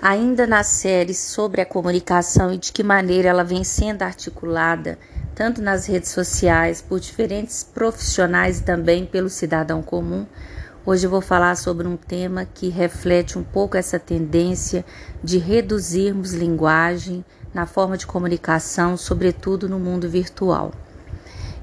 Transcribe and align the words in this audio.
Ainda 0.00 0.46
na 0.46 0.62
série 0.62 1.12
sobre 1.12 1.60
a 1.60 1.66
comunicação 1.66 2.52
e 2.52 2.56
de 2.56 2.72
que 2.72 2.84
maneira 2.84 3.30
ela 3.30 3.42
vem 3.42 3.64
sendo 3.64 4.02
articulada, 4.02 4.96
tanto 5.34 5.60
nas 5.60 5.86
redes 5.86 6.10
sociais, 6.10 6.80
por 6.80 7.00
diferentes 7.00 7.64
profissionais 7.64 8.60
e 8.60 8.62
também 8.62 9.04
pelo 9.04 9.28
cidadão 9.28 9.82
comum, 9.82 10.24
hoje 10.86 11.04
eu 11.04 11.10
vou 11.10 11.20
falar 11.20 11.56
sobre 11.56 11.88
um 11.88 11.96
tema 11.96 12.46
que 12.46 12.68
reflete 12.68 13.36
um 13.36 13.42
pouco 13.42 13.76
essa 13.76 13.98
tendência 13.98 14.84
de 15.22 15.36
reduzirmos 15.36 16.32
linguagem 16.32 17.24
na 17.52 17.66
forma 17.66 17.98
de 17.98 18.06
comunicação, 18.06 18.96
sobretudo 18.96 19.68
no 19.68 19.80
mundo 19.80 20.08
virtual. 20.08 20.70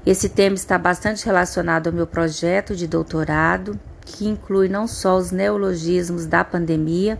Esse 0.04 0.28
tema 0.28 0.56
está 0.56 0.76
bastante 0.76 1.24
relacionado 1.24 1.86
ao 1.86 1.92
meu 1.92 2.06
projeto 2.06 2.76
de 2.76 2.86
doutorado, 2.86 3.80
que 4.04 4.28
inclui 4.28 4.68
não 4.68 4.86
só 4.86 5.16
os 5.16 5.30
neologismos 5.30 6.26
da 6.26 6.44
pandemia, 6.44 7.18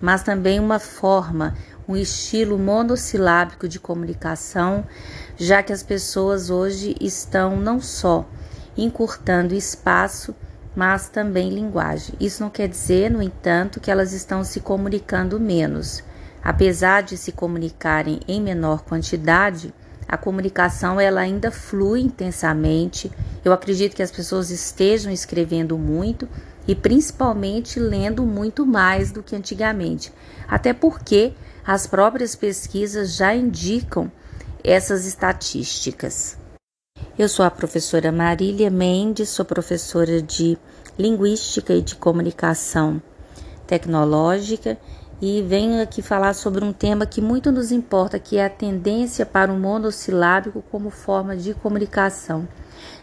mas 0.00 0.22
também 0.22 0.60
uma 0.60 0.78
forma, 0.78 1.54
um 1.88 1.96
estilo 1.96 2.58
monossilábico 2.58 3.68
de 3.68 3.80
comunicação, 3.80 4.84
já 5.36 5.62
que 5.62 5.72
as 5.72 5.82
pessoas 5.82 6.50
hoje 6.50 6.94
estão 7.00 7.56
não 7.56 7.80
só 7.80 8.28
encurtando 8.76 9.54
espaço, 9.54 10.34
mas 10.76 11.08
também 11.08 11.50
linguagem. 11.50 12.14
Isso 12.20 12.42
não 12.42 12.50
quer 12.50 12.68
dizer, 12.68 13.10
no 13.10 13.22
entanto, 13.22 13.80
que 13.80 13.90
elas 13.90 14.12
estão 14.12 14.44
se 14.44 14.60
comunicando 14.60 15.40
menos. 15.40 16.04
Apesar 16.42 17.02
de 17.02 17.16
se 17.16 17.32
comunicarem 17.32 18.20
em 18.28 18.40
menor 18.40 18.82
quantidade, 18.82 19.74
a 20.06 20.16
comunicação 20.16 21.00
ela 21.00 21.20
ainda 21.20 21.50
flui 21.50 22.00
intensamente. 22.00 23.10
Eu 23.44 23.52
acredito 23.52 23.96
que 23.96 24.02
as 24.02 24.10
pessoas 24.10 24.50
estejam 24.50 25.12
escrevendo 25.12 25.76
muito 25.76 26.28
e 26.68 26.74
principalmente 26.74 27.80
lendo 27.80 28.22
muito 28.24 28.66
mais 28.66 29.10
do 29.10 29.22
que 29.22 29.34
antigamente. 29.34 30.12
Até 30.46 30.74
porque 30.74 31.32
as 31.66 31.86
próprias 31.86 32.36
pesquisas 32.36 33.16
já 33.16 33.34
indicam 33.34 34.12
essas 34.62 35.06
estatísticas. 35.06 36.36
Eu 37.18 37.28
sou 37.28 37.44
a 37.44 37.50
professora 37.50 38.12
Marília 38.12 38.70
Mendes, 38.70 39.30
sou 39.30 39.44
professora 39.44 40.20
de 40.20 40.58
Linguística 40.98 41.72
e 41.72 41.80
de 41.80 41.96
Comunicação 41.96 43.00
Tecnológica 43.66 44.78
e 45.20 45.42
venho 45.42 45.82
aqui 45.82 46.02
falar 46.02 46.34
sobre 46.34 46.64
um 46.64 46.72
tema 46.72 47.06
que 47.06 47.20
muito 47.20 47.50
nos 47.50 47.72
importa, 47.72 48.18
que 48.18 48.36
é 48.36 48.44
a 48.44 48.50
tendência 48.50 49.24
para 49.24 49.52
o 49.52 49.58
monossilábico 49.58 50.62
como 50.70 50.90
forma 50.90 51.36
de 51.36 51.54
comunicação. 51.54 52.46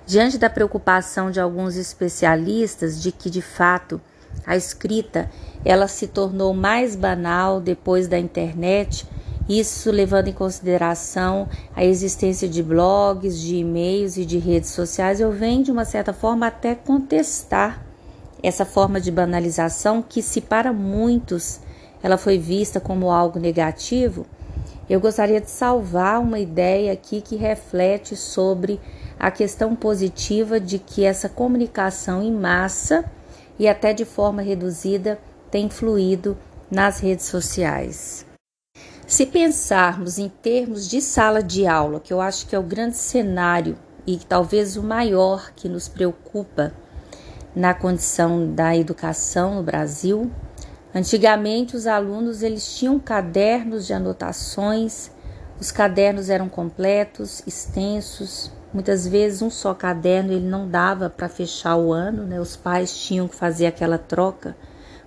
Diante 0.05 0.37
da 0.37 0.49
preocupação 0.49 1.31
de 1.31 1.39
alguns 1.39 1.75
especialistas 1.75 3.01
de 3.01 3.11
que 3.11 3.27
de 3.27 3.41
fato 3.41 3.99
a 4.45 4.55
escrita 4.55 5.31
ela 5.63 5.87
se 5.87 6.05
tornou 6.05 6.53
mais 6.53 6.95
banal 6.95 7.59
depois 7.59 8.07
da 8.07 8.19
internet, 8.19 9.07
isso 9.49 9.91
levando 9.91 10.27
em 10.27 10.33
consideração 10.33 11.49
a 11.75 11.83
existência 11.83 12.47
de 12.47 12.61
blogs, 12.61 13.39
de 13.39 13.55
e-mails 13.55 14.17
e 14.17 14.25
de 14.25 14.37
redes 14.37 14.69
sociais, 14.69 15.19
eu 15.19 15.31
venho 15.31 15.63
de 15.63 15.71
uma 15.71 15.85
certa 15.85 16.13
forma 16.13 16.47
até 16.47 16.75
contestar 16.75 17.83
essa 18.43 18.63
forma 18.63 19.01
de 19.01 19.09
banalização 19.09 20.03
que 20.07 20.21
se 20.21 20.39
para 20.39 20.71
muitos 20.71 21.59
ela 22.03 22.17
foi 22.17 22.37
vista 22.37 22.79
como 22.79 23.09
algo 23.09 23.39
negativo, 23.39 24.27
eu 24.89 24.99
gostaria 24.99 25.41
de 25.41 25.49
salvar 25.49 26.21
uma 26.21 26.39
ideia 26.39 26.93
aqui 26.93 27.21
que 27.21 27.35
reflete 27.35 28.15
sobre 28.15 28.79
a 29.19 29.31
questão 29.31 29.75
positiva 29.75 30.59
de 30.59 30.77
que 30.77 31.03
essa 31.03 31.27
comunicação 31.27 32.21
em 32.21 32.31
massa 32.31 33.05
e 33.57 33.67
até 33.67 33.93
de 33.93 34.05
forma 34.05 34.41
reduzida 34.41 35.19
tem 35.49 35.69
fluído 35.69 36.37
nas 36.69 36.99
redes 36.99 37.25
sociais. 37.25 38.25
Se 39.07 39.25
pensarmos 39.25 40.17
em 40.17 40.27
termos 40.27 40.89
de 40.89 40.99
sala 41.01 41.41
de 41.41 41.65
aula, 41.65 41.99
que 41.99 42.11
eu 42.11 42.19
acho 42.19 42.47
que 42.47 42.55
é 42.55 42.59
o 42.59 42.63
grande 42.63 42.97
cenário 42.97 43.77
e 44.05 44.17
talvez 44.17 44.77
o 44.77 44.83
maior 44.83 45.51
que 45.55 45.69
nos 45.69 45.87
preocupa 45.87 46.73
na 47.55 47.73
condição 47.73 48.53
da 48.53 48.75
educação 48.75 49.55
no 49.55 49.63
Brasil, 49.63 50.29
antigamente 50.95 51.75
os 51.75 51.85
alunos 51.85 52.41
eles 52.41 52.75
tinham 52.75 52.97
cadernos 52.97 53.85
de 53.85 53.93
anotações, 53.93 55.11
os 55.59 55.71
cadernos 55.71 56.29
eram 56.29 56.49
completos, 56.49 57.43
extensos, 57.45 58.51
Muitas 58.75 59.07
vezes 59.07 59.41
um 59.41 59.49
só 59.49 59.73
caderno 59.73 60.33
ele 60.33 60.45
não 60.45 60.67
dava 60.67 61.09
para 61.09 61.29
fechar 61.29 61.77
o 61.77 61.93
ano, 61.93 62.25
né? 62.25 62.41
Os 62.41 62.57
pais 62.57 62.93
tinham 62.93 63.25
que 63.25 63.33
fazer 63.33 63.67
aquela 63.67 63.97
troca 63.97 64.53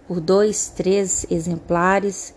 por 0.06 0.20
dois, 0.20 0.70
três 0.70 1.26
exemplares. 1.30 2.34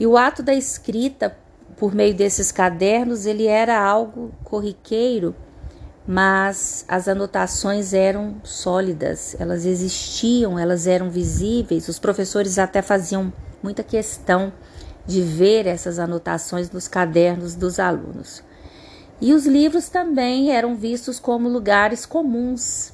E 0.00 0.06
o 0.06 0.16
ato 0.16 0.42
da 0.42 0.54
escrita 0.54 1.36
por 1.76 1.94
meio 1.94 2.14
desses 2.14 2.50
cadernos 2.50 3.26
ele 3.26 3.46
era 3.46 3.78
algo 3.78 4.32
corriqueiro, 4.44 5.34
mas 6.06 6.84
as 6.88 7.06
anotações 7.06 7.92
eram 7.92 8.36
sólidas, 8.42 9.36
elas 9.38 9.64
existiam, 9.64 10.58
elas 10.58 10.86
eram 10.86 11.10
visíveis. 11.10 11.88
Os 11.88 11.98
professores 11.98 12.58
até 12.58 12.82
faziam 12.82 13.32
muita 13.62 13.82
questão 13.82 14.52
de 15.06 15.20
ver 15.20 15.66
essas 15.66 15.98
anotações 15.98 16.70
nos 16.70 16.88
cadernos 16.88 17.54
dos 17.54 17.78
alunos. 17.78 18.42
E 19.20 19.32
os 19.32 19.46
livros 19.46 19.88
também 19.88 20.50
eram 20.50 20.74
vistos 20.74 21.20
como 21.20 21.48
lugares 21.48 22.04
comuns, 22.04 22.92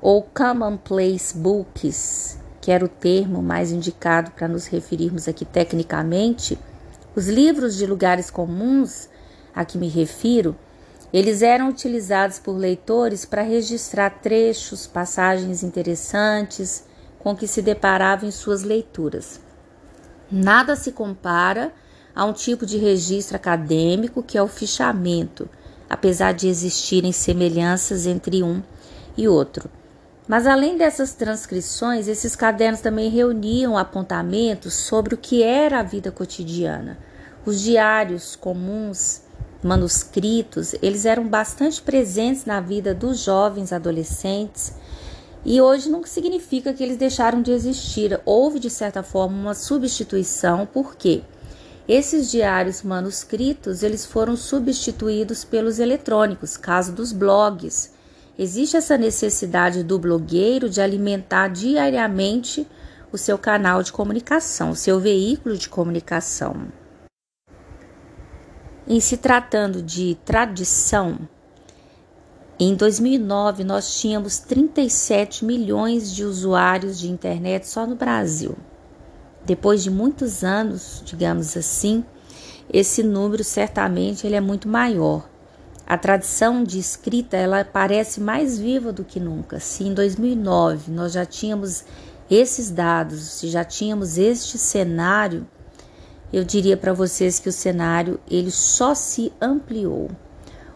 ou 0.00 0.22
commonplace 0.22 1.36
books, 1.36 2.38
que 2.60 2.70
era 2.70 2.84
o 2.84 2.88
termo 2.88 3.42
mais 3.42 3.72
indicado 3.72 4.30
para 4.30 4.46
nos 4.46 4.66
referirmos 4.66 5.26
aqui 5.26 5.44
tecnicamente. 5.44 6.56
Os 7.16 7.26
livros 7.26 7.76
de 7.76 7.86
lugares 7.86 8.30
comuns 8.30 9.08
a 9.52 9.64
que 9.64 9.78
me 9.78 9.88
refiro, 9.88 10.54
eles 11.12 11.42
eram 11.42 11.68
utilizados 11.68 12.38
por 12.38 12.56
leitores 12.56 13.24
para 13.24 13.42
registrar 13.42 14.10
trechos, 14.10 14.86
passagens 14.86 15.62
interessantes 15.62 16.84
com 17.18 17.34
que 17.34 17.46
se 17.46 17.62
deparavam 17.62 18.28
em 18.28 18.32
suas 18.32 18.62
leituras. 18.62 19.40
Nada 20.30 20.74
se 20.74 20.92
compara 20.92 21.72
a 22.14 22.24
um 22.24 22.32
tipo 22.32 22.66
de 22.66 22.78
registro 22.78 23.36
acadêmico 23.36 24.22
que 24.22 24.36
é 24.36 24.42
o 24.42 24.48
fichamento, 24.48 25.48
apesar 25.88 26.32
de 26.32 26.48
existirem 26.48 27.12
semelhanças 27.12 28.06
entre 28.06 28.42
um 28.42 28.62
e 29.16 29.28
outro. 29.28 29.70
Mas 30.26 30.46
além 30.46 30.76
dessas 30.76 31.12
transcrições, 31.12 32.08
esses 32.08 32.34
cadernos 32.34 32.80
também 32.80 33.08
reuniam 33.08 33.78
apontamentos 33.78 34.74
sobre 34.74 35.14
o 35.14 35.18
que 35.18 35.42
era 35.42 35.78
a 35.78 35.84
vida 35.84 36.10
cotidiana. 36.10 36.98
Os 37.44 37.60
diários 37.60 38.34
comuns, 38.34 39.22
manuscritos, 39.66 40.74
eles 40.80 41.04
eram 41.04 41.28
bastante 41.28 41.82
presentes 41.82 42.44
na 42.44 42.60
vida 42.60 42.94
dos 42.94 43.18
jovens 43.22 43.72
adolescentes. 43.72 44.72
E 45.44 45.60
hoje 45.60 45.90
não 45.90 46.04
significa 46.04 46.72
que 46.72 46.82
eles 46.82 46.96
deixaram 46.96 47.42
de 47.42 47.50
existir. 47.50 48.20
Houve, 48.24 48.58
de 48.58 48.70
certa 48.70 49.02
forma, 49.02 49.36
uma 49.36 49.54
substituição, 49.54 50.66
por 50.66 50.96
quê? 50.96 51.22
Esses 51.88 52.30
diários 52.30 52.82
manuscritos, 52.82 53.82
eles 53.82 54.04
foram 54.04 54.36
substituídos 54.36 55.44
pelos 55.44 55.78
eletrônicos, 55.78 56.56
caso 56.56 56.92
dos 56.92 57.12
blogs. 57.12 57.92
Existe 58.38 58.76
essa 58.76 58.98
necessidade 58.98 59.82
do 59.82 59.98
blogueiro 59.98 60.68
de 60.68 60.80
alimentar 60.80 61.48
diariamente 61.48 62.66
o 63.12 63.16
seu 63.16 63.38
canal 63.38 63.82
de 63.82 63.92
comunicação, 63.92 64.70
o 64.70 64.76
seu 64.76 64.98
veículo 64.98 65.56
de 65.56 65.68
comunicação. 65.68 66.66
Em 68.88 69.00
se 69.00 69.16
tratando 69.16 69.82
de 69.82 70.16
tradição, 70.24 71.18
em 72.56 72.72
2009 72.76 73.64
nós 73.64 74.00
tínhamos 74.00 74.38
37 74.38 75.44
milhões 75.44 76.14
de 76.14 76.22
usuários 76.22 76.96
de 76.96 77.10
internet 77.10 77.66
só 77.66 77.84
no 77.84 77.96
Brasil. 77.96 78.56
Depois 79.44 79.82
de 79.82 79.90
muitos 79.90 80.44
anos, 80.44 81.02
digamos 81.04 81.56
assim, 81.56 82.04
esse 82.72 83.02
número 83.02 83.42
certamente 83.42 84.24
ele 84.24 84.36
é 84.36 84.40
muito 84.40 84.68
maior. 84.68 85.28
A 85.84 85.98
tradição 85.98 86.62
de 86.62 86.78
escrita 86.78 87.36
ela 87.36 87.64
parece 87.64 88.20
mais 88.20 88.56
viva 88.56 88.92
do 88.92 89.02
que 89.02 89.18
nunca. 89.18 89.58
Se 89.58 89.82
em 89.82 89.92
2009 89.92 90.92
nós 90.92 91.12
já 91.12 91.26
tínhamos 91.26 91.84
esses 92.30 92.70
dados, 92.70 93.20
se 93.20 93.48
já 93.48 93.64
tínhamos 93.64 94.16
este 94.16 94.56
cenário, 94.56 95.44
eu 96.36 96.44
diria 96.44 96.76
para 96.76 96.92
vocês 96.92 97.38
que 97.38 97.48
o 97.48 97.52
cenário 97.52 98.20
ele 98.30 98.50
só 98.50 98.94
se 98.94 99.32
ampliou. 99.40 100.10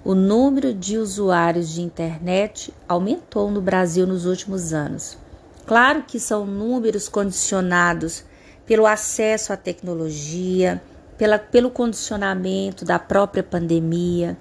O 0.03 0.15
número 0.15 0.73
de 0.73 0.97
usuários 0.97 1.69
de 1.69 1.83
internet 1.83 2.73
aumentou 2.89 3.51
no 3.51 3.61
Brasil 3.61 4.07
nos 4.07 4.25
últimos 4.25 4.73
anos. 4.73 5.19
Claro 5.67 6.05
que 6.09 6.19
são 6.19 6.47
números 6.47 7.11
condicionados 7.11 8.25
pelo 8.65 8.87
acesso 8.87 9.53
à 9.53 9.57
tecnologia, 9.59 10.83
pela, 11.19 11.39
pelo 11.39 11.71
condicionamento 11.71 12.83
da 12.83 12.99
própria 12.99 13.43
pandemia, 13.43 14.39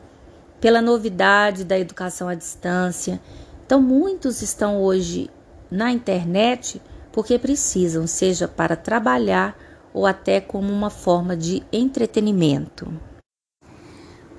pela 0.61 0.81
novidade 0.81 1.65
da 1.65 1.77
educação 1.77 2.29
à 2.29 2.33
distância. 2.33 3.19
Então, 3.65 3.81
muitos 3.81 4.41
estão 4.41 4.81
hoje 4.81 5.29
na 5.69 5.91
internet 5.91 6.81
porque 7.11 7.37
precisam, 7.37 8.07
seja 8.07 8.47
para 8.47 8.77
trabalhar 8.77 9.53
ou 9.99 10.05
até 10.05 10.39
como 10.39 10.71
uma 10.71 10.89
forma 10.89 11.35
de 11.35 11.61
entretenimento. 11.73 12.89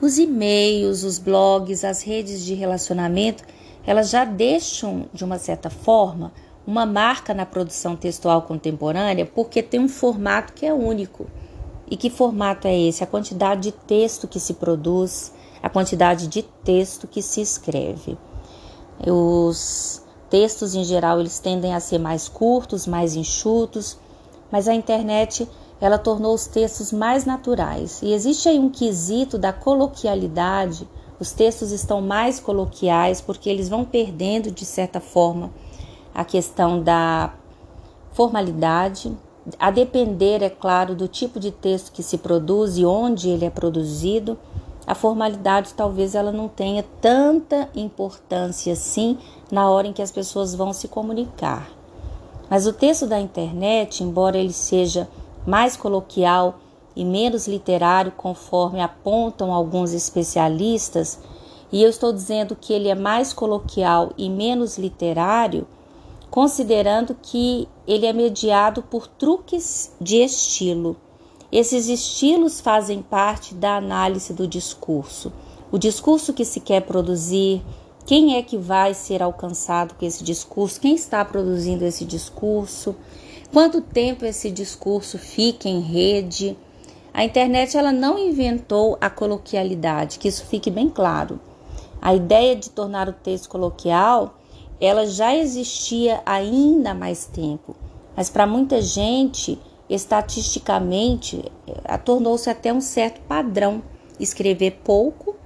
Os 0.00 0.16
e-mails, 0.16 1.04
os 1.04 1.18
blogs, 1.18 1.84
as 1.84 2.02
redes 2.02 2.42
de 2.42 2.54
relacionamento, 2.54 3.44
elas 3.86 4.08
já 4.08 4.24
deixam, 4.24 5.04
de 5.12 5.22
uma 5.22 5.38
certa 5.38 5.68
forma, 5.68 6.32
uma 6.66 6.86
marca 6.86 7.34
na 7.34 7.44
produção 7.44 7.94
textual 7.94 8.40
contemporânea 8.40 9.26
porque 9.26 9.62
tem 9.62 9.78
um 9.78 9.88
formato 9.88 10.54
que 10.54 10.64
é 10.64 10.72
único. 10.72 11.26
E 11.90 11.94
que 11.94 12.08
formato 12.08 12.66
é 12.66 12.80
esse? 12.80 13.04
A 13.04 13.06
quantidade 13.06 13.64
de 13.64 13.72
texto 13.72 14.26
que 14.26 14.40
se 14.40 14.54
produz, 14.54 15.30
a 15.62 15.68
quantidade 15.68 16.26
de 16.26 16.42
texto 16.42 17.06
que 17.06 17.20
se 17.20 17.42
escreve. 17.42 18.16
Os 19.06 20.02
textos 20.30 20.74
em 20.74 20.84
geral 20.84 21.20
eles 21.20 21.38
tendem 21.38 21.74
a 21.74 21.80
ser 21.80 21.98
mais 21.98 22.30
curtos, 22.30 22.86
mais 22.86 23.14
enxutos, 23.14 23.98
mas 24.50 24.68
a 24.68 24.74
internet 24.74 25.48
ela 25.80 25.98
tornou 25.98 26.34
os 26.34 26.46
textos 26.46 26.92
mais 26.92 27.24
naturais. 27.24 28.00
E 28.02 28.12
existe 28.12 28.48
aí 28.48 28.58
um 28.58 28.68
quesito 28.68 29.38
da 29.38 29.52
coloquialidade. 29.52 30.86
Os 31.18 31.32
textos 31.32 31.72
estão 31.72 32.00
mais 32.00 32.38
coloquiais 32.38 33.20
porque 33.20 33.48
eles 33.48 33.68
vão 33.68 33.84
perdendo 33.84 34.50
de 34.50 34.64
certa 34.64 35.00
forma 35.00 35.50
a 36.14 36.24
questão 36.24 36.82
da 36.82 37.32
formalidade, 38.12 39.16
a 39.58 39.70
depender, 39.70 40.42
é 40.42 40.50
claro, 40.50 40.94
do 40.94 41.08
tipo 41.08 41.40
de 41.40 41.50
texto 41.50 41.92
que 41.92 42.02
se 42.02 42.18
produz 42.18 42.76
e 42.76 42.84
onde 42.84 43.30
ele 43.30 43.44
é 43.44 43.50
produzido, 43.50 44.38
a 44.86 44.94
formalidade 44.94 45.72
talvez 45.74 46.14
ela 46.14 46.32
não 46.32 46.48
tenha 46.48 46.84
tanta 47.00 47.68
importância 47.74 48.72
assim 48.72 49.16
na 49.50 49.70
hora 49.70 49.86
em 49.86 49.92
que 49.92 50.02
as 50.02 50.10
pessoas 50.10 50.54
vão 50.54 50.72
se 50.72 50.88
comunicar. 50.88 51.79
Mas 52.50 52.66
o 52.66 52.72
texto 52.72 53.06
da 53.06 53.20
internet, 53.20 54.02
embora 54.02 54.36
ele 54.36 54.52
seja 54.52 55.08
mais 55.46 55.76
coloquial 55.76 56.58
e 56.96 57.04
menos 57.04 57.46
literário, 57.46 58.10
conforme 58.10 58.80
apontam 58.80 59.54
alguns 59.54 59.92
especialistas, 59.92 61.20
e 61.70 61.80
eu 61.80 61.88
estou 61.88 62.12
dizendo 62.12 62.56
que 62.56 62.72
ele 62.72 62.88
é 62.88 62.94
mais 62.96 63.32
coloquial 63.32 64.10
e 64.18 64.28
menos 64.28 64.76
literário, 64.76 65.64
considerando 66.28 67.16
que 67.22 67.68
ele 67.86 68.06
é 68.06 68.12
mediado 68.12 68.82
por 68.82 69.06
truques 69.06 69.94
de 70.00 70.16
estilo. 70.16 70.96
Esses 71.52 71.88
estilos 71.88 72.60
fazem 72.60 73.00
parte 73.00 73.54
da 73.54 73.76
análise 73.76 74.32
do 74.32 74.48
discurso. 74.48 75.32
O 75.70 75.78
discurso 75.78 76.32
que 76.32 76.44
se 76.44 76.58
quer 76.58 76.82
produzir, 76.82 77.62
quem 78.04 78.36
é 78.36 78.42
que 78.42 78.56
vai 78.56 78.94
ser 78.94 79.22
alcançado 79.22 79.94
com 79.94 80.04
esse 80.04 80.24
discurso, 80.24 80.80
quem 80.80 80.94
está 80.94 81.24
produzindo 81.24 81.84
esse 81.84 82.04
discurso, 82.04 82.96
quanto 83.52 83.80
tempo 83.80 84.24
esse 84.24 84.50
discurso 84.50 85.18
fica 85.18 85.68
em 85.68 85.80
rede. 85.80 86.56
A 87.12 87.24
internet 87.24 87.76
ela 87.76 87.92
não 87.92 88.18
inventou 88.18 88.96
a 89.00 89.10
coloquialidade, 89.10 90.18
que 90.18 90.28
isso 90.28 90.44
fique 90.46 90.70
bem 90.70 90.88
claro. 90.88 91.40
A 92.00 92.14
ideia 92.14 92.56
de 92.56 92.70
tornar 92.70 93.08
o 93.08 93.12
texto 93.12 93.48
coloquial 93.48 94.36
ela 94.80 95.06
já 95.06 95.36
existia 95.36 96.22
ainda 96.24 96.94
mais 96.94 97.26
tempo, 97.26 97.76
mas 98.16 98.30
para 98.30 98.46
muita 98.46 98.80
gente, 98.80 99.60
estatisticamente, 99.90 101.44
tornou-se 102.04 102.48
até 102.48 102.72
um 102.72 102.80
certo 102.80 103.20
padrão 103.28 103.82
escrever 104.18 104.80
pouco, 104.82 105.36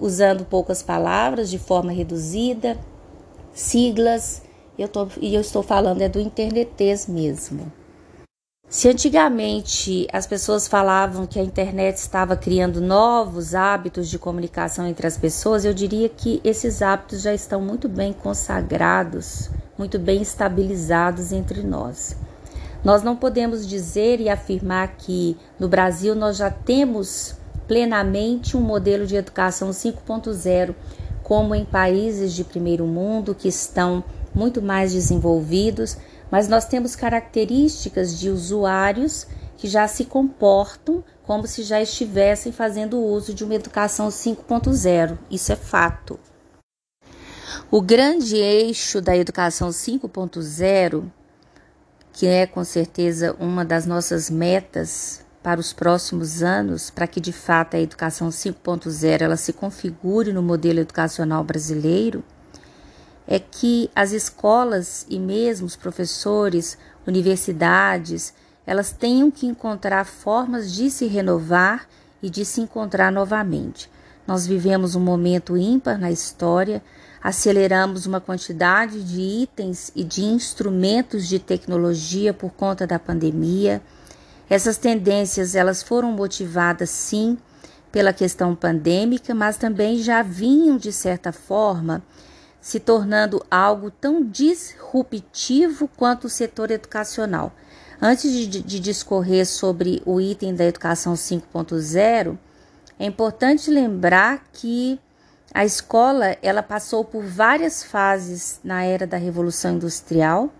usando 0.00 0.44
poucas 0.44 0.82
palavras 0.82 1.50
de 1.50 1.58
forma 1.58 1.92
reduzida, 1.92 2.78
siglas, 3.52 4.42
eu 4.78 4.88
tô, 4.88 5.06
e 5.20 5.34
eu 5.34 5.40
estou 5.40 5.62
falando 5.62 6.02
é 6.02 6.08
do 6.08 6.20
internetês 6.20 7.06
mesmo. 7.06 7.72
Se 8.68 8.88
antigamente 8.88 10.08
as 10.12 10.26
pessoas 10.26 10.66
falavam 10.66 11.26
que 11.26 11.38
a 11.38 11.42
internet 11.42 11.96
estava 11.96 12.36
criando 12.36 12.80
novos 12.80 13.54
hábitos 13.54 14.08
de 14.08 14.18
comunicação 14.18 14.86
entre 14.86 15.06
as 15.06 15.16
pessoas, 15.16 15.64
eu 15.64 15.72
diria 15.72 16.08
que 16.08 16.40
esses 16.42 16.82
hábitos 16.82 17.22
já 17.22 17.32
estão 17.32 17.60
muito 17.60 17.88
bem 17.88 18.12
consagrados, 18.12 19.48
muito 19.78 19.96
bem 19.96 20.22
estabilizados 20.22 21.30
entre 21.30 21.62
nós. 21.62 22.16
Nós 22.82 23.02
não 23.02 23.14
podemos 23.14 23.66
dizer 23.66 24.20
e 24.20 24.28
afirmar 24.28 24.96
que 24.96 25.36
no 25.58 25.68
Brasil 25.68 26.14
nós 26.16 26.36
já 26.36 26.50
temos 26.50 27.36
plenamente 27.66 28.56
um 28.56 28.60
modelo 28.60 29.06
de 29.06 29.16
educação 29.16 29.70
5.0, 29.70 30.74
como 31.22 31.54
em 31.54 31.64
países 31.64 32.32
de 32.32 32.44
primeiro 32.44 32.86
mundo 32.86 33.34
que 33.34 33.48
estão 33.48 34.04
muito 34.34 34.60
mais 34.60 34.92
desenvolvidos 34.92 35.96
mas 36.34 36.48
nós 36.48 36.64
temos 36.64 36.96
características 36.96 38.18
de 38.18 38.28
usuários 38.28 39.24
que 39.56 39.68
já 39.68 39.86
se 39.86 40.04
comportam 40.04 41.04
como 41.22 41.46
se 41.46 41.62
já 41.62 41.80
estivessem 41.80 42.50
fazendo 42.50 42.98
uso 42.98 43.32
de 43.32 43.44
uma 43.44 43.54
educação 43.54 44.08
5.0. 44.08 45.16
Isso 45.30 45.52
é 45.52 45.56
fato. 45.56 46.18
O 47.70 47.80
grande 47.80 48.36
eixo 48.36 49.00
da 49.00 49.16
educação 49.16 49.70
5.0, 49.70 51.04
que 52.12 52.26
é 52.26 52.46
com 52.46 52.64
certeza 52.64 53.34
uma 53.38 53.64
das 53.64 53.86
nossas 53.86 54.28
metas 54.28 55.23
para 55.44 55.60
os 55.60 55.74
próximos 55.74 56.42
anos, 56.42 56.88
para 56.88 57.06
que 57.06 57.20
de 57.20 57.30
fato 57.30 57.76
a 57.76 57.80
educação 57.80 58.30
5.0 58.30 59.20
ela 59.20 59.36
se 59.36 59.52
configure 59.52 60.32
no 60.32 60.42
modelo 60.42 60.80
educacional 60.80 61.44
brasileiro, 61.44 62.24
é 63.28 63.38
que 63.38 63.90
as 63.94 64.12
escolas 64.12 65.04
e 65.06 65.18
mesmo 65.18 65.66
os 65.66 65.76
professores, 65.76 66.78
universidades, 67.06 68.32
elas 68.66 68.90
tenham 68.90 69.30
que 69.30 69.46
encontrar 69.46 70.06
formas 70.06 70.72
de 70.72 70.90
se 70.90 71.06
renovar 71.06 71.86
e 72.22 72.30
de 72.30 72.42
se 72.42 72.62
encontrar 72.62 73.12
novamente. 73.12 73.90
Nós 74.26 74.46
vivemos 74.46 74.94
um 74.94 75.00
momento 75.00 75.58
ímpar 75.58 75.98
na 75.98 76.10
história, 76.10 76.82
aceleramos 77.22 78.06
uma 78.06 78.18
quantidade 78.18 79.02
de 79.04 79.20
itens 79.20 79.92
e 79.94 80.02
de 80.02 80.24
instrumentos 80.24 81.28
de 81.28 81.38
tecnologia 81.38 82.32
por 82.32 82.50
conta 82.50 82.86
da 82.86 82.98
pandemia. 82.98 83.82
Essas 84.48 84.76
tendências 84.76 85.54
elas 85.54 85.82
foram 85.82 86.12
motivadas 86.12 86.90
sim 86.90 87.38
pela 87.90 88.12
questão 88.12 88.54
pandêmica, 88.54 89.34
mas 89.34 89.56
também 89.56 89.98
já 89.98 90.22
vinham 90.22 90.76
de 90.76 90.92
certa 90.92 91.32
forma 91.32 92.02
se 92.60 92.80
tornando 92.80 93.44
algo 93.50 93.90
tão 93.90 94.24
disruptivo 94.24 95.88
quanto 95.96 96.24
o 96.24 96.30
setor 96.30 96.70
educacional. 96.70 97.52
Antes 98.00 98.32
de, 98.32 98.62
de 98.62 98.80
discorrer 98.80 99.46
sobre 99.46 100.02
o 100.04 100.20
item 100.20 100.54
da 100.54 100.64
educação 100.64 101.14
5.0, 101.14 102.36
é 102.98 103.06
importante 103.06 103.70
lembrar 103.70 104.44
que 104.52 104.98
a 105.52 105.64
escola 105.64 106.36
ela 106.42 106.62
passou 106.62 107.04
por 107.04 107.22
várias 107.22 107.84
fases 107.84 108.60
na 108.64 108.82
era 108.82 109.06
da 109.06 109.16
Revolução 109.16 109.74
Industrial 109.74 110.50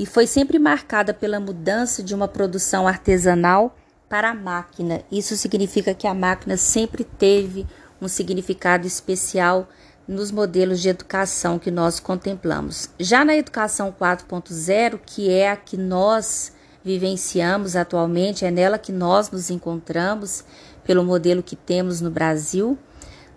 e 0.00 0.06
foi 0.06 0.26
sempre 0.26 0.58
marcada 0.58 1.12
pela 1.12 1.38
mudança 1.38 2.02
de 2.02 2.14
uma 2.14 2.26
produção 2.26 2.88
artesanal 2.88 3.76
para 4.08 4.30
a 4.30 4.34
máquina. 4.34 5.02
Isso 5.12 5.36
significa 5.36 5.92
que 5.92 6.06
a 6.06 6.14
máquina 6.14 6.56
sempre 6.56 7.04
teve 7.04 7.66
um 8.00 8.08
significado 8.08 8.86
especial 8.86 9.68
nos 10.08 10.30
modelos 10.30 10.80
de 10.80 10.88
educação 10.88 11.58
que 11.58 11.70
nós 11.70 12.00
contemplamos. 12.00 12.88
Já 12.98 13.26
na 13.26 13.36
educação 13.36 13.92
4.0, 13.92 14.98
que 15.04 15.28
é 15.28 15.50
a 15.50 15.56
que 15.56 15.76
nós 15.76 16.50
vivenciamos 16.82 17.76
atualmente, 17.76 18.46
é 18.46 18.50
nela 18.50 18.78
que 18.78 18.92
nós 18.92 19.30
nos 19.30 19.50
encontramos, 19.50 20.42
pelo 20.82 21.04
modelo 21.04 21.42
que 21.42 21.54
temos 21.54 22.00
no 22.00 22.10
Brasil, 22.10 22.78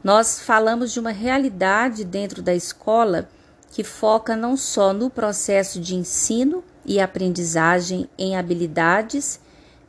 nós 0.02 0.40
falamos 0.40 0.94
de 0.94 1.00
uma 1.02 1.12
realidade 1.12 2.06
dentro 2.06 2.42
da 2.42 2.56
escola 2.56 3.28
que 3.74 3.84
foca 3.84 4.36
não 4.36 4.56
só 4.56 4.94
no 4.94 5.10
processo 5.10 5.80
de 5.80 5.96
ensino 5.96 6.64
e 6.86 7.00
aprendizagem 7.00 8.08
em 8.18 8.36
habilidades 8.36 9.40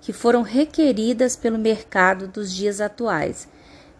que 0.00 0.12
foram 0.12 0.42
requeridas 0.42 1.36
pelo 1.36 1.58
mercado 1.58 2.26
dos 2.26 2.52
dias 2.52 2.80
atuais, 2.80 3.46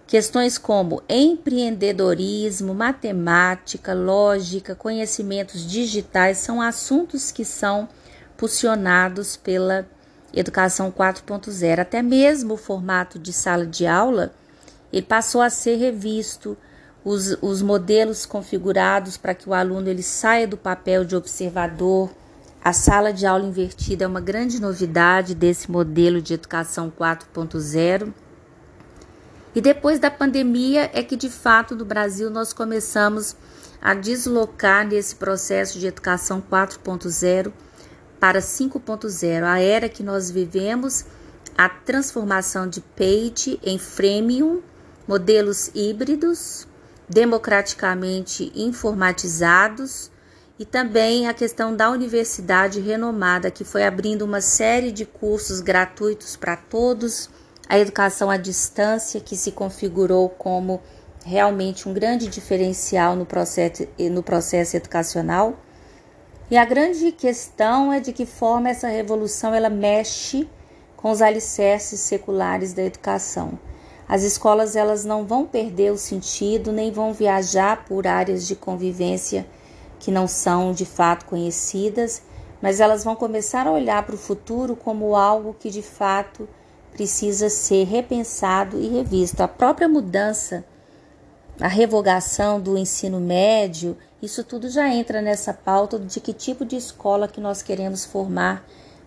Questões 0.06 0.58
como 0.58 1.02
empreendedorismo, 1.08 2.74
matemática, 2.74 3.94
lógica, 3.94 4.74
conhecimentos 4.74 5.66
digitais 5.66 6.38
são 6.38 6.60
assuntos 6.60 7.32
que 7.32 7.42
são 7.42 7.88
pulsionados 8.36 9.34
pela 9.34 9.88
educação 10.32 10.92
4.0. 10.92 11.78
Até 11.78 12.02
mesmo 12.02 12.54
o 12.54 12.58
formato 12.58 13.18
de 13.18 13.32
sala 13.32 13.66
de 13.66 13.86
aula 13.86 14.34
ele 14.92 15.02
passou 15.02 15.40
a 15.40 15.48
ser 15.48 15.76
revisto, 15.76 16.56
os, 17.04 17.36
os 17.42 17.60
modelos 17.60 18.24
configurados 18.24 19.16
para 19.16 19.34
que 19.34 19.48
o 19.48 19.54
aluno 19.54 19.88
ele 19.88 20.02
saia 20.02 20.48
do 20.48 20.56
papel 20.56 21.04
de 21.04 21.14
observador. 21.14 22.10
A 22.64 22.72
sala 22.72 23.12
de 23.12 23.26
aula 23.26 23.44
invertida 23.44 24.04
é 24.04 24.08
uma 24.08 24.22
grande 24.22 24.60
novidade 24.60 25.34
desse 25.34 25.70
modelo 25.70 26.22
de 26.22 26.32
educação 26.32 26.90
4.0. 26.90 28.12
E 29.54 29.60
depois 29.60 30.00
da 30.00 30.10
pandemia 30.10 30.90
é 30.94 31.02
que 31.02 31.14
de 31.14 31.28
fato 31.28 31.76
no 31.76 31.84
Brasil 31.84 32.30
nós 32.30 32.52
começamos 32.52 33.36
a 33.80 33.92
deslocar 33.92 34.86
nesse 34.86 35.14
processo 35.14 35.78
de 35.78 35.86
educação 35.86 36.42
4.0 36.50 37.52
para 38.18 38.40
5.0, 38.40 39.44
a 39.44 39.60
era 39.60 39.86
que 39.86 40.02
nós 40.02 40.30
vivemos, 40.30 41.04
a 41.58 41.68
transformação 41.68 42.66
de 42.66 42.80
Page 42.80 43.60
em 43.62 43.78
freemium, 43.78 44.62
modelos 45.06 45.70
híbridos, 45.74 46.66
democraticamente 47.08 48.50
informatizados 48.54 50.10
e 50.58 50.64
também 50.64 51.26
a 51.26 51.34
questão 51.34 51.74
da 51.74 51.90
universidade 51.90 52.80
renomada, 52.80 53.50
que 53.50 53.64
foi 53.64 53.84
abrindo 53.84 54.22
uma 54.22 54.40
série 54.40 54.92
de 54.92 55.04
cursos 55.04 55.60
gratuitos 55.60 56.36
para 56.36 56.56
todos, 56.56 57.28
a 57.68 57.78
educação 57.78 58.30
à 58.30 58.36
distância, 58.36 59.20
que 59.20 59.36
se 59.36 59.50
configurou 59.50 60.28
como 60.28 60.80
realmente 61.24 61.88
um 61.88 61.94
grande 61.94 62.28
diferencial 62.28 63.16
no 63.16 63.26
processo, 63.26 63.88
no 63.98 64.22
processo 64.22 64.76
educacional. 64.76 65.58
E 66.50 66.56
a 66.56 66.64
grande 66.64 67.10
questão 67.10 67.92
é 67.92 67.98
de 67.98 68.12
que 68.12 68.26
forma 68.26 68.68
essa 68.68 68.88
revolução 68.88 69.54
ela 69.54 69.70
mexe 69.70 70.48
com 70.96 71.10
os 71.10 71.20
alicerces 71.20 72.00
seculares 72.00 72.72
da 72.72 72.82
educação. 72.82 73.58
As 74.08 74.22
escolas 74.22 74.76
elas 74.76 75.04
não 75.04 75.24
vão 75.24 75.46
perder 75.46 75.92
o 75.92 75.98
sentido 75.98 76.70
nem 76.70 76.92
vão 76.92 77.12
viajar 77.12 77.84
por 77.84 78.06
áreas 78.06 78.46
de 78.46 78.54
convivência 78.54 79.46
que 79.98 80.10
não 80.10 80.28
são 80.28 80.72
de 80.72 80.84
fato 80.84 81.24
conhecidas, 81.24 82.22
mas 82.60 82.80
elas 82.80 83.02
vão 83.02 83.16
começar 83.16 83.66
a 83.66 83.72
olhar 83.72 84.02
para 84.04 84.14
o 84.14 84.18
futuro 84.18 84.76
como 84.76 85.16
algo 85.16 85.56
que 85.58 85.70
de 85.70 85.82
fato 85.82 86.48
precisa 86.92 87.48
ser 87.48 87.84
repensado 87.84 88.78
e 88.78 88.88
revisto. 88.88 89.42
A 89.42 89.48
própria 89.48 89.88
mudança, 89.88 90.64
a 91.60 91.68
revogação 91.68 92.60
do 92.60 92.76
ensino 92.76 93.18
médio, 93.18 93.96
isso 94.22 94.44
tudo 94.44 94.68
já 94.68 94.88
entra 94.88 95.20
nessa 95.20 95.52
pauta 95.52 95.98
de 95.98 96.20
que 96.20 96.32
tipo 96.32 96.64
de 96.64 96.76
escola 96.76 97.28
que 97.28 97.40
nós 97.40 97.62
queremos 97.62 98.04
formar 98.04 98.64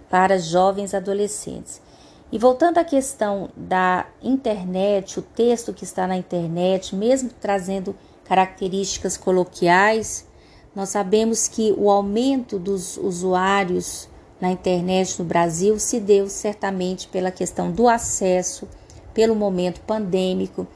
para 0.09 0.37
jovens 0.37 0.93
adolescentes. 0.93 1.81
E 2.31 2.37
voltando 2.37 2.77
à 2.77 2.83
questão 2.83 3.49
da 3.55 4.05
internet, 4.21 5.19
o 5.19 5.21
texto 5.21 5.73
que 5.73 5.85
está 5.85 6.05
na 6.05 6.17
internet, 6.17 6.95
mesmo 6.95 7.29
trazendo 7.39 7.95
características 8.25 9.15
coloquiais, 9.15 10.27
nós 10.75 10.89
sabemos 10.89 11.47
que 11.47 11.73
o 11.77 11.89
aumento 11.89 12.59
dos 12.59 12.97
usuários 12.97 14.09
na 14.41 14.51
internet 14.51 15.17
no 15.17 15.25
Brasil 15.25 15.79
se 15.79 15.99
deu 15.99 16.29
certamente 16.29 17.07
pela 17.07 17.31
questão 17.31 17.71
do 17.71 17.87
acesso, 17.87 18.67
pelo 19.13 19.33
momento 19.33 19.81
pandêmico, 19.81 20.67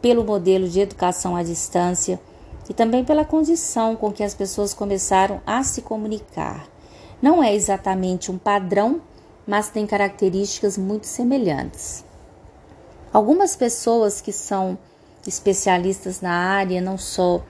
pelo 0.00 0.22
modelo 0.22 0.68
de 0.68 0.80
educação 0.80 1.34
à 1.34 1.42
distância 1.42 2.20
e 2.68 2.74
também 2.74 3.02
pela 3.02 3.24
condição 3.24 3.96
com 3.96 4.12
que 4.12 4.22
as 4.22 4.34
pessoas 4.34 4.74
começaram 4.74 5.40
a 5.46 5.64
se 5.64 5.82
comunicar. 5.82 6.68
Não 7.20 7.42
é 7.42 7.54
exatamente 7.54 8.30
um 8.30 8.38
padrão, 8.38 9.00
mas 9.48 9.70
tem 9.70 9.86
características 9.86 10.76
muito 10.76 11.06
semelhantes. 11.06 12.04
Algumas 13.10 13.56
pessoas 13.56 14.20
que 14.20 14.30
são 14.30 14.76
especialistas 15.26 16.20
na 16.20 16.30
área, 16.30 16.82
não 16.82 16.98
só 16.98 17.42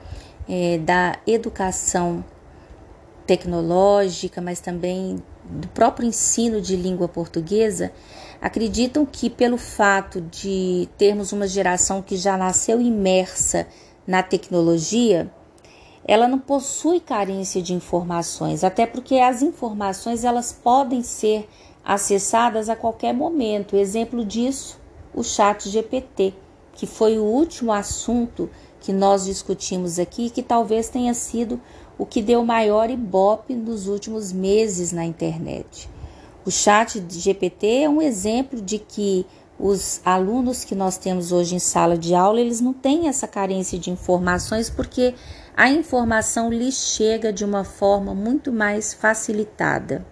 é, 0.47 0.77
da 0.77 1.17
educação 1.27 2.23
tecnológica, 3.27 4.39
mas 4.39 4.61
também 4.61 5.21
do 5.43 5.67
próprio 5.67 6.07
ensino 6.07 6.61
de 6.61 6.77
língua 6.77 7.09
portuguesa, 7.09 7.91
acreditam 8.41 9.05
que 9.05 9.29
pelo 9.29 9.57
fato 9.57 10.21
de 10.21 10.87
termos 10.97 11.33
uma 11.33 11.47
geração 11.47 12.01
que 12.01 12.15
já 12.15 12.37
nasceu 12.37 12.79
imersa 12.79 13.67
na 14.07 14.23
tecnologia, 14.23 15.29
ela 16.05 16.29
não 16.29 16.39
possui 16.39 17.01
carência 17.01 17.61
de 17.61 17.73
informações, 17.73 18.63
até 18.63 18.85
porque 18.85 19.15
as 19.15 19.41
informações 19.41 20.23
elas 20.23 20.53
podem 20.53 21.03
ser 21.03 21.47
acessadas 21.83 22.69
a 22.69 22.75
qualquer 22.75 23.13
momento. 23.13 23.75
Exemplo 23.75 24.23
disso, 24.23 24.79
o 25.13 25.23
chat 25.23 25.69
GPT, 25.69 26.33
que 26.73 26.85
foi 26.85 27.17
o 27.17 27.23
último 27.23 27.71
assunto 27.71 28.49
que 28.79 28.93
nós 28.93 29.25
discutimos 29.25 29.99
aqui, 29.99 30.29
que 30.29 30.41
talvez 30.41 30.89
tenha 30.89 31.13
sido 31.13 31.59
o 31.97 32.05
que 32.05 32.21
deu 32.21 32.45
maior 32.45 32.89
ibope 32.89 33.53
nos 33.53 33.87
últimos 33.87 34.31
meses 34.31 34.91
na 34.91 35.03
internet. 35.03 35.89
O 36.45 36.51
chat 36.51 37.03
GPT 37.09 37.83
é 37.83 37.89
um 37.89 38.01
exemplo 38.01 38.61
de 38.61 38.79
que 38.79 39.25
os 39.59 39.99
alunos 40.05 40.63
que 40.63 40.73
nós 40.73 40.97
temos 40.97 41.33
hoje 41.33 41.55
em 41.55 41.59
sala 41.59 41.97
de 41.97 42.15
aula, 42.15 42.39
eles 42.39 42.61
não 42.61 42.71
têm 42.71 43.09
essa 43.09 43.27
carência 43.27 43.77
de 43.77 43.91
informações 43.91 44.69
porque 44.69 45.13
a 45.55 45.69
informação 45.69 46.49
lhes 46.49 46.75
chega 46.75 47.33
de 47.33 47.43
uma 47.43 47.65
forma 47.65 48.15
muito 48.15 48.53
mais 48.53 48.93
facilitada. 48.93 50.05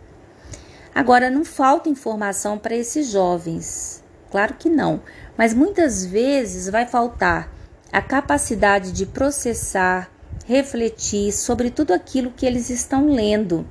Agora, 0.98 1.30
não 1.30 1.46
falta 1.46 1.90
informação 1.90 2.58
para 2.58 2.76
esses 2.76 3.12
jovens, 3.12 4.04
claro 4.32 4.56
que 4.56 4.68
não, 4.68 5.00
mas 5.38 5.54
muitas 5.54 6.04
vezes 6.04 6.68
vai 6.72 6.88
faltar 6.88 7.54
a 7.92 8.02
capacidade 8.02 8.92
de 8.92 9.06
processar, 9.06 10.10
refletir 10.48 11.32
sobre 11.32 11.70
tudo 11.70 11.94
aquilo 11.94 12.32
que 12.32 12.48
eles 12.48 12.72
estão 12.72 13.12
lendo. 13.12 13.64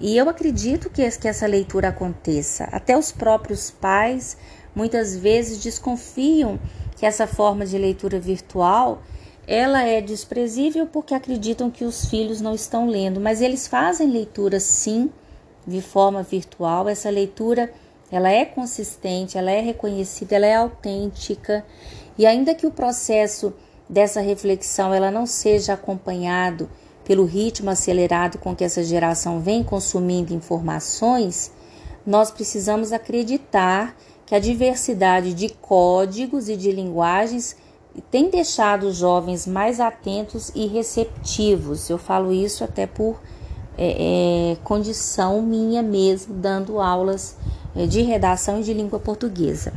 E 0.00 0.16
eu 0.16 0.28
acredito 0.28 0.88
que, 0.88 1.10
que 1.10 1.26
essa 1.26 1.48
leitura 1.48 1.88
aconteça. 1.88 2.68
Até 2.70 2.96
os 2.96 3.10
próprios 3.10 3.68
pais 3.68 4.36
muitas 4.72 5.16
vezes 5.16 5.60
desconfiam 5.60 6.60
que 6.94 7.04
essa 7.04 7.26
forma 7.26 7.66
de 7.66 7.76
leitura 7.76 8.20
virtual 8.20 9.02
ela 9.48 9.82
é 9.82 10.00
desprezível 10.00 10.86
porque 10.86 11.12
acreditam 11.12 11.72
que 11.72 11.84
os 11.84 12.04
filhos 12.04 12.40
não 12.40 12.54
estão 12.54 12.88
lendo, 12.88 13.20
mas 13.20 13.40
eles 13.40 13.66
fazem 13.66 14.12
leitura 14.12 14.60
sim 14.60 15.10
de 15.66 15.80
forma 15.80 16.22
virtual. 16.22 16.88
Essa 16.88 17.10
leitura 17.10 17.72
ela 18.10 18.30
é 18.30 18.44
consistente, 18.44 19.38
ela 19.38 19.50
é 19.50 19.60
reconhecida, 19.60 20.36
ela 20.36 20.46
é 20.46 20.56
autêntica 20.56 21.64
e 22.18 22.26
ainda 22.26 22.54
que 22.54 22.66
o 22.66 22.70
processo 22.70 23.54
dessa 23.88 24.20
reflexão 24.20 24.92
ela 24.92 25.10
não 25.10 25.26
seja 25.26 25.74
acompanhado 25.74 26.68
pelo 27.04 27.24
ritmo 27.24 27.70
acelerado 27.70 28.38
com 28.38 28.54
que 28.54 28.64
essa 28.64 28.82
geração 28.84 29.40
vem 29.40 29.64
consumindo 29.64 30.32
informações, 30.32 31.52
nós 32.06 32.30
precisamos 32.30 32.92
acreditar 32.92 33.96
que 34.26 34.34
a 34.34 34.38
diversidade 34.38 35.34
de 35.34 35.48
códigos 35.48 36.48
e 36.48 36.56
de 36.56 36.70
linguagens 36.70 37.56
tem 38.10 38.30
deixado 38.30 38.84
os 38.84 38.96
jovens 38.96 39.46
mais 39.46 39.80
atentos 39.80 40.50
e 40.54 40.66
receptivos. 40.66 41.90
Eu 41.90 41.98
falo 41.98 42.32
isso 42.32 42.64
até 42.64 42.86
por 42.86 43.20
é, 43.76 44.52
é, 44.52 44.56
condição 44.62 45.42
minha 45.42 45.82
mesmo, 45.82 46.34
dando 46.34 46.80
aulas 46.80 47.36
é, 47.74 47.86
de 47.86 48.02
redação 48.02 48.60
e 48.60 48.62
de 48.62 48.72
língua 48.72 48.98
portuguesa. 48.98 49.72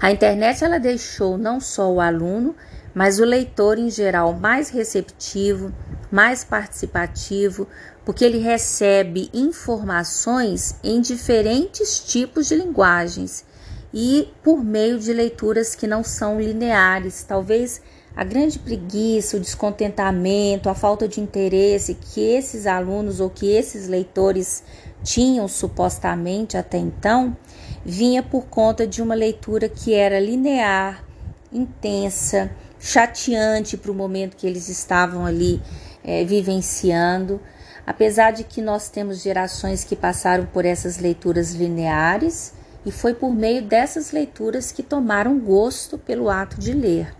A 0.00 0.10
internet 0.10 0.64
ela 0.64 0.78
deixou 0.78 1.36
não 1.36 1.60
só 1.60 1.90
o 1.92 2.00
aluno, 2.00 2.54
mas 2.94 3.20
o 3.20 3.24
leitor 3.24 3.78
em 3.78 3.90
geral 3.90 4.32
mais 4.32 4.70
receptivo, 4.70 5.72
mais 6.10 6.42
participativo, 6.42 7.68
porque 8.04 8.24
ele 8.24 8.38
recebe 8.38 9.30
informações 9.32 10.74
em 10.82 11.00
diferentes 11.00 12.00
tipos 12.00 12.48
de 12.48 12.56
linguagens 12.56 13.44
e 13.92 14.32
por 14.42 14.64
meio 14.64 14.98
de 14.98 15.12
leituras 15.12 15.74
que 15.74 15.86
não 15.86 16.02
são 16.02 16.40
lineares. 16.40 17.22
Talvez 17.22 17.82
a 18.20 18.24
grande 18.24 18.58
preguiça, 18.58 19.38
o 19.38 19.40
descontentamento, 19.40 20.68
a 20.68 20.74
falta 20.74 21.08
de 21.08 21.22
interesse 21.22 21.94
que 21.94 22.20
esses 22.20 22.66
alunos 22.66 23.18
ou 23.18 23.30
que 23.30 23.50
esses 23.50 23.88
leitores 23.88 24.62
tinham 25.02 25.48
supostamente 25.48 26.54
até 26.54 26.76
então, 26.76 27.34
vinha 27.82 28.22
por 28.22 28.44
conta 28.44 28.86
de 28.86 29.00
uma 29.00 29.14
leitura 29.14 29.70
que 29.70 29.94
era 29.94 30.20
linear, 30.20 31.02
intensa, 31.50 32.50
chateante 32.78 33.78
para 33.78 33.90
o 33.90 33.94
momento 33.94 34.36
que 34.36 34.46
eles 34.46 34.68
estavam 34.68 35.24
ali 35.24 35.58
é, 36.04 36.22
vivenciando. 36.22 37.40
Apesar 37.86 38.32
de 38.32 38.44
que 38.44 38.60
nós 38.60 38.90
temos 38.90 39.22
gerações 39.22 39.82
que 39.82 39.96
passaram 39.96 40.44
por 40.44 40.66
essas 40.66 40.98
leituras 40.98 41.54
lineares, 41.54 42.52
e 42.84 42.92
foi 42.92 43.14
por 43.14 43.32
meio 43.32 43.62
dessas 43.62 44.12
leituras 44.12 44.70
que 44.70 44.82
tomaram 44.82 45.40
gosto 45.40 45.96
pelo 45.96 46.28
ato 46.28 46.60
de 46.60 46.74
ler. 46.74 47.19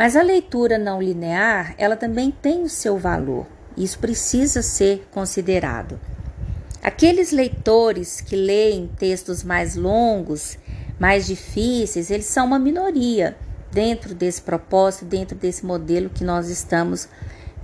Mas 0.00 0.16
a 0.16 0.22
leitura 0.22 0.78
não 0.78 0.98
linear, 1.02 1.74
ela 1.76 1.94
também 1.94 2.30
tem 2.30 2.62
o 2.62 2.70
seu 2.70 2.96
valor. 2.96 3.46
Isso 3.76 3.98
precisa 3.98 4.62
ser 4.62 5.06
considerado. 5.10 6.00
Aqueles 6.82 7.32
leitores 7.32 8.18
que 8.18 8.34
leem 8.34 8.90
textos 8.98 9.44
mais 9.44 9.76
longos, 9.76 10.56
mais 10.98 11.26
difíceis, 11.26 12.10
eles 12.10 12.24
são 12.24 12.46
uma 12.46 12.58
minoria 12.58 13.36
dentro 13.70 14.14
desse 14.14 14.40
propósito, 14.40 15.04
dentro 15.04 15.36
desse 15.36 15.66
modelo 15.66 16.08
que 16.08 16.24
nós 16.24 16.48
estamos 16.48 17.06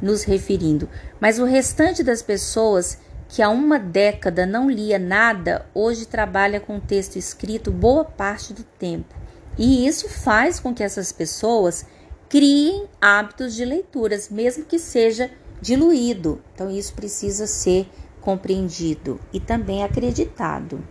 nos 0.03 0.23
referindo. 0.23 0.91
Mas 1.19 1.39
o 1.39 1.47
restante 1.47 2.03
das 2.03 2.21
pessoas 2.21 2.99
que 3.31 3.41
há 3.41 3.49
uma 3.49 3.79
década 3.79 4.45
não 4.45 4.69
lia 4.69 4.99
nada, 4.99 5.65
hoje 5.73 6.05
trabalha 6.05 6.61
com 6.61 6.79
texto 6.79 7.17
escrito 7.17 7.71
boa 7.71 8.05
parte 8.05 8.53
do 8.53 8.63
tempo. 8.63 9.15
E 9.57 9.87
isso 9.87 10.07
faz 10.07 10.61
com 10.61 10.75
que 10.75 10.83
essas 10.85 11.11
pessoas 11.13 11.87
criem 12.29 12.87
hábitos 13.01 13.55
de 13.55 13.65
leituras, 13.65 14.29
mesmo 14.29 14.65
que 14.65 14.79
seja 14.79 15.31
diluído. 15.61 16.41
Então, 16.55 16.71
isso 16.71 16.95
precisa 16.95 17.47
ser 17.47 17.89
compreendido 18.21 19.21
e 19.33 19.39
também 19.39 19.85
acreditado. 19.85 20.83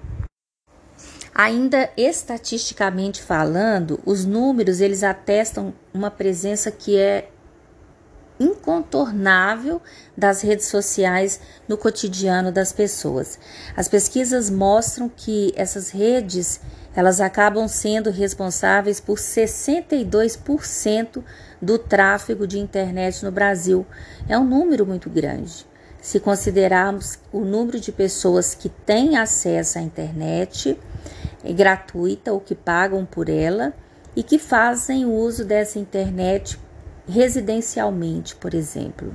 Ainda 1.33 1.91
estatisticamente 1.97 3.21
falando, 3.21 3.99
os 4.05 4.23
números 4.23 4.79
eles 4.79 5.03
atestam 5.03 5.73
uma 5.93 6.09
presença 6.09 6.71
que 6.71 6.97
é 6.97 7.29
incontornável 8.39 9.81
das 10.15 10.41
redes 10.41 10.67
sociais 10.67 11.39
no 11.67 11.77
cotidiano 11.77 12.51
das 12.51 12.71
pessoas. 12.71 13.39
As 13.75 13.87
pesquisas 13.87 14.49
mostram 14.49 15.09
que 15.09 15.53
essas 15.55 15.89
redes 15.89 16.59
elas 16.95 17.19
acabam 17.19 17.67
sendo 17.67 18.09
responsáveis 18.09 19.01
por 19.01 19.17
62% 19.17 21.21
do 21.61 21.77
tráfego 21.77 22.47
de 22.47 22.57
internet 22.57 23.23
no 23.23 23.31
Brasil. 23.31 23.85
É 24.29 24.37
um 24.37 24.45
número 24.45 24.85
muito 24.85 25.09
grande. 25.09 25.65
Se 26.01 26.19
considerarmos 26.19 27.17
o 27.33 27.41
número 27.41 27.79
de 27.79 27.91
pessoas 27.91 28.53
que 28.53 28.69
têm 28.69 29.17
acesso 29.17 29.79
à 29.79 29.81
internet 29.81 30.79
é 31.43 31.51
gratuita 31.51 32.31
ou 32.31 32.39
que 32.39 32.55
pagam 32.55 33.05
por 33.05 33.27
ela 33.27 33.73
e 34.15 34.23
que 34.23 34.39
fazem 34.39 35.05
uso 35.05 35.43
dessa 35.43 35.79
internet 35.79 36.57
residencialmente, 37.07 38.35
por 38.35 38.53
exemplo. 38.53 39.13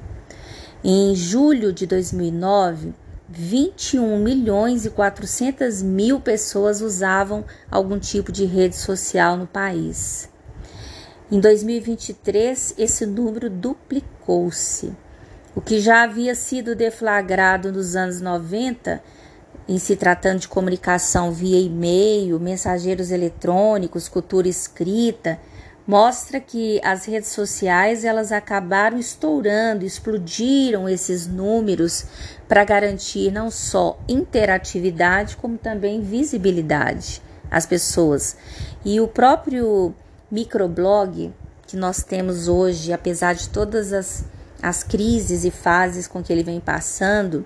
Em 0.83 1.15
julho 1.15 1.73
de 1.73 1.87
2009, 1.87 2.95
21 3.29 4.19
milhões 4.19 4.85
e 4.85 4.91
400 4.91 5.83
mil 5.83 6.19
pessoas 6.21 6.81
usavam 6.81 7.45
algum 7.71 7.99
tipo 7.99 8.33
de 8.33 8.45
rede 8.45 8.77
social 8.77 9.37
no 9.37 9.47
país. 9.47 10.29
Em 11.31 11.39
2023, 11.39 12.75
esse 12.77 13.07
número 13.07 13.49
duplicou-se. 13.49 14.93
O 15.55 15.61
que 15.61 15.79
já 15.79 16.03
havia 16.03 16.35
sido 16.35 16.75
deflagrado 16.75 17.71
nos 17.71 17.95
anos 17.95 18.21
90, 18.21 19.01
em 19.69 19.79
se 19.79 19.95
tratando 19.95 20.41
de 20.41 20.49
comunicação 20.49 21.31
via 21.31 21.61
e-mail, 21.61 22.41
mensageiros 22.41 23.13
eletrônicos, 23.13 24.09
cultura 24.09 24.49
escrita, 24.49 25.39
mostra 25.87 26.41
que 26.41 26.81
as 26.85 27.05
redes 27.05 27.31
sociais 27.31 28.05
elas 28.05 28.33
acabaram 28.33 28.99
estourando, 28.99 29.85
explodiram 29.85 30.89
esses 30.89 31.27
números 31.27 32.05
para 32.49 32.65
garantir 32.65 33.31
não 33.31 33.51
só 33.51 33.99
interatividade 34.09 35.37
como 35.37 35.57
também 35.57 36.01
visibilidade 36.01 37.23
às 37.51 37.67
pessoas. 37.67 38.37
E 38.85 39.01
o 39.01 39.09
próprio 39.09 39.95
microblog 40.31 41.33
que 41.67 41.77
nós 41.77 42.03
temos 42.03 42.49
hoje, 42.49 42.93
apesar 42.93 43.35
de 43.35 43.49
todas 43.49 43.93
as, 43.93 44.25
as 44.61 44.83
crises 44.83 45.45
e 45.45 45.51
fases 45.51 46.07
com 46.07 46.23
que 46.23 46.33
ele 46.33 46.43
vem 46.43 46.61
passando, 46.61 47.45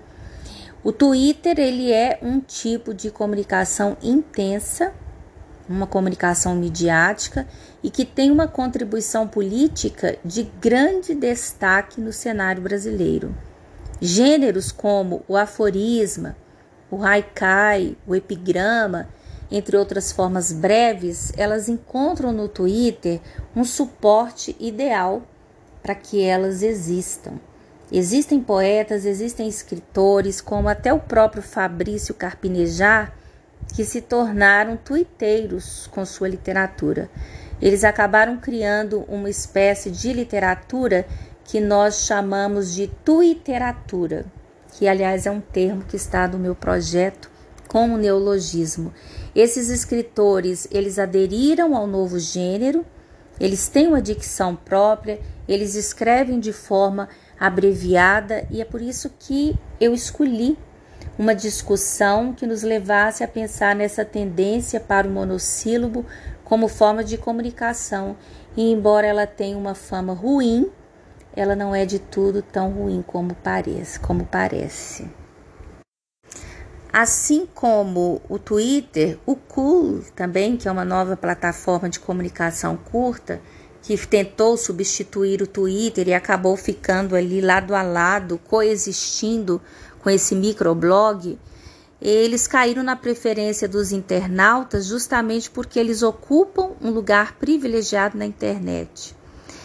o 0.82 0.92
Twitter 0.92 1.58
ele 1.58 1.92
é 1.92 2.18
um 2.22 2.40
tipo 2.40 2.92
de 2.92 3.10
comunicação 3.10 3.96
intensa 4.02 4.92
uma 5.68 5.86
comunicação 5.86 6.54
midiática 6.54 7.46
e 7.82 7.90
que 7.90 8.04
tem 8.04 8.30
uma 8.30 8.46
contribuição 8.46 9.26
política 9.26 10.18
de 10.24 10.44
grande 10.60 11.14
destaque 11.14 12.00
no 12.00 12.12
cenário 12.12 12.62
brasileiro. 12.62 13.34
Gêneros 14.00 14.70
como 14.70 15.22
o 15.26 15.36
aforisma, 15.36 16.36
o 16.90 17.02
haikai, 17.02 17.96
o 18.06 18.14
epigrama, 18.14 19.08
entre 19.50 19.76
outras 19.76 20.10
formas 20.12 20.52
breves, 20.52 21.32
elas 21.36 21.68
encontram 21.68 22.32
no 22.32 22.48
Twitter 22.48 23.20
um 23.54 23.64
suporte 23.64 24.56
ideal 24.58 25.22
para 25.82 25.94
que 25.94 26.22
elas 26.22 26.62
existam. 26.62 27.34
Existem 27.92 28.40
poetas, 28.40 29.04
existem 29.04 29.46
escritores, 29.46 30.40
como 30.40 30.68
até 30.68 30.92
o 30.92 30.98
próprio 30.98 31.42
Fabrício 31.42 32.14
Carpinejar, 32.14 33.14
que 33.74 33.84
se 33.84 34.00
tornaram 34.00 34.76
tuiteiros 34.76 35.88
com 35.90 36.06
sua 36.06 36.28
literatura. 36.28 37.10
Eles 37.60 37.82
acabaram 37.82 38.36
criando 38.36 39.04
uma 39.08 39.28
espécie 39.28 39.90
de 39.90 40.12
literatura 40.12 41.04
que 41.44 41.60
nós 41.60 42.06
chamamos 42.06 42.72
de 42.72 42.86
tuiteratura, 43.04 44.26
que 44.72 44.86
aliás 44.86 45.26
é 45.26 45.30
um 45.30 45.40
termo 45.40 45.82
que 45.82 45.96
está 45.96 46.26
no 46.28 46.38
meu 46.38 46.54
projeto 46.54 47.28
como 47.66 47.98
neologismo. 47.98 48.92
Esses 49.34 49.68
escritores, 49.68 50.68
eles 50.70 50.98
aderiram 50.98 51.76
ao 51.76 51.86
novo 51.86 52.20
gênero, 52.20 52.86
eles 53.40 53.66
têm 53.66 53.88
uma 53.88 54.00
dicção 54.00 54.54
própria, 54.54 55.20
eles 55.48 55.74
escrevem 55.74 56.38
de 56.38 56.52
forma 56.52 57.08
abreviada 57.38 58.46
e 58.50 58.60
é 58.60 58.64
por 58.64 58.80
isso 58.80 59.10
que 59.18 59.58
eu 59.80 59.92
escolhi 59.92 60.56
uma 61.18 61.34
discussão 61.34 62.32
que 62.32 62.46
nos 62.46 62.62
levasse 62.62 63.22
a 63.22 63.28
pensar 63.28 63.74
nessa 63.74 64.04
tendência 64.04 64.80
para 64.80 65.06
o 65.06 65.10
monossílabo 65.10 66.04
como 66.44 66.68
forma 66.68 67.04
de 67.04 67.16
comunicação. 67.16 68.16
E 68.56 68.70
embora 68.70 69.06
ela 69.06 69.26
tenha 69.26 69.56
uma 69.56 69.74
fama 69.74 70.12
ruim, 70.12 70.70
ela 71.34 71.56
não 71.56 71.74
é 71.74 71.84
de 71.84 71.98
tudo 71.98 72.42
tão 72.42 72.70
ruim 72.70 73.02
como 73.06 73.34
parece, 73.34 73.98
como 73.98 74.24
parece. 74.24 75.08
Assim 76.92 77.44
como 77.52 78.22
o 78.28 78.38
Twitter, 78.38 79.18
o 79.26 79.34
Cool 79.34 80.04
também, 80.14 80.56
que 80.56 80.68
é 80.68 80.70
uma 80.70 80.84
nova 80.84 81.16
plataforma 81.16 81.88
de 81.88 81.98
comunicação 81.98 82.76
curta, 82.76 83.40
que 83.82 83.96
tentou 84.06 84.56
substituir 84.56 85.42
o 85.42 85.46
Twitter 85.46 86.08
e 86.08 86.14
acabou 86.14 86.56
ficando 86.56 87.16
ali 87.16 87.40
lado 87.40 87.74
a 87.74 87.82
lado, 87.82 88.38
coexistindo 88.38 89.60
com 90.04 90.10
esse 90.10 90.34
microblog, 90.34 91.38
eles 92.00 92.46
caíram 92.46 92.82
na 92.82 92.94
preferência 92.94 93.66
dos 93.66 93.90
internautas 93.90 94.84
justamente 94.84 95.50
porque 95.50 95.80
eles 95.80 96.02
ocupam 96.02 96.72
um 96.82 96.90
lugar 96.90 97.36
privilegiado 97.38 98.18
na 98.18 98.26
internet. 98.26 99.16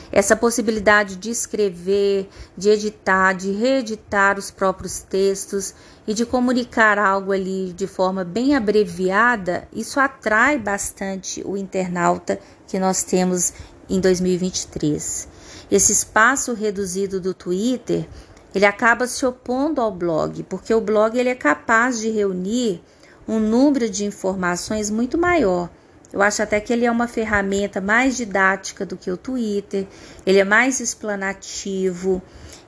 Essa 0.10 0.38
possibilidade 0.38 1.18
de 1.18 1.30
escrever, 1.30 2.30
de 2.58 2.70
editar, 2.70 3.34
de 3.34 3.52
reeditar 3.52 4.40
os 4.40 4.50
próprios 4.50 5.02
textos 5.02 5.76
e 6.08 6.14
de 6.14 6.26
comunicar 6.26 6.98
algo 6.98 7.34
ali 7.34 7.74
de 7.74 7.86
forma 7.86 8.24
bem 8.24 8.56
abreviada, 8.56 9.68
isso 9.74 10.00
atrai 10.00 10.58
bastante 10.58 11.44
o 11.46 11.58
internauta 11.58 12.40
que 12.66 12.80
nós 12.80 13.04
temos 13.04 13.54
em 13.90 14.00
2023. 14.00 15.28
Esse 15.70 15.92
espaço 15.92 16.54
reduzido 16.54 17.22
do 17.22 17.32
Twitter 17.34 18.08
ele 18.54 18.66
acaba 18.66 19.08
se 19.08 19.26
opondo 19.26 19.82
ao 19.82 19.92
blog, 19.92 20.44
porque 20.44 20.74
o 20.74 20.82
blog 20.82 21.18
ele 21.18 21.30
é 21.30 21.36
capaz 21.36 22.00
de 22.00 22.10
reunir 22.10 22.82
um 23.28 23.40
número 23.40 23.90
de 23.90 24.06
informações 24.06 24.90
muito 24.90 25.18
maior. 25.18 25.70
Eu 26.12 26.22
acho 26.24 26.42
até 26.42 26.60
que 26.60 26.74
ele 26.74 26.86
é 26.86 26.92
uma 26.92 27.08
ferramenta 27.08 27.80
mais 27.80 28.18
didática 28.18 28.84
do 28.86 28.98
que 28.98 29.12
o 29.12 29.18
Twitter, 29.18 29.86
ele 30.26 30.40
é 30.40 30.44
mais 30.44 30.80
explanativo, 30.80 32.22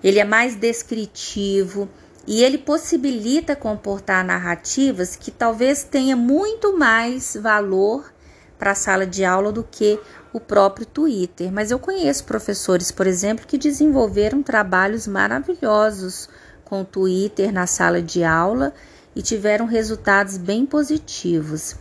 ele 0.04 0.20
é 0.20 0.24
mais 0.24 0.56
descritivo 0.56 1.90
e 2.28 2.44
ele 2.44 2.60
possibilita 2.60 3.56
comportar 3.56 4.24
narrativas 4.24 5.16
que 5.16 5.32
talvez 5.32 5.84
tenha 5.84 6.16
muito 6.16 6.78
mais 6.78 7.36
valor 7.36 8.14
para 8.60 8.72
a 8.72 8.76
sala 8.76 9.08
de 9.08 9.26
aula 9.26 9.52
do 9.52 9.64
que 9.64 10.00
o 10.34 10.40
próprio 10.40 10.86
Twitter, 10.86 11.52
mas 11.52 11.72
eu 11.72 11.80
conheço 11.80 12.24
professores, 12.26 12.92
por 12.92 13.06
exemplo, 13.06 13.46
que 13.46 13.58
desenvolveram 13.58 14.42
trabalhos 14.42 15.08
maravilhosos 15.08 16.30
com 16.64 16.82
o 16.82 16.86
Twitter 16.86 17.52
na 17.52 17.68
sala 17.68 18.02
de 18.02 18.24
aula 18.24 18.74
e 19.16 19.22
tiveram 19.22 19.66
resultados 19.66 20.38
bem 20.38 20.66
positivos. 20.66 21.76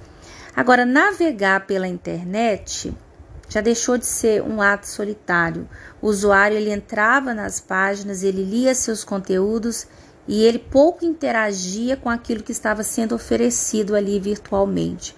Agora, 0.55 0.85
navegar 0.85 1.67
pela 1.67 1.87
internet 1.87 2.93
já 3.49 3.61
deixou 3.61 3.99
de 3.99 4.07
ser 4.07 4.43
um 4.43 4.61
ato 4.61 4.89
solitário. 4.89 5.69
O 6.01 6.09
usuário 6.09 6.57
ele 6.57 6.73
entrava 6.73 7.35
nas 7.35 7.61
páginas, 7.61 8.23
ele 8.23 8.45
lia 8.45 8.75
seus 8.75 9.05
conteúdos 9.05 9.87
e 10.27 10.45
ele 10.45 10.59
pouco 10.59 11.05
interagia 11.05 11.97
com 11.97 12.09
aquilo 12.09 12.43
que 12.43 12.53
estava 12.53 12.83
sendo 12.83 13.15
oferecido 13.15 13.97
ali 13.97 14.21
virtualmente. 14.21 15.17